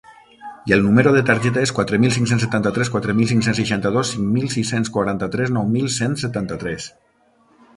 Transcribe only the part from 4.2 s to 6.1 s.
mil sis-cents quaranta-tres nou mil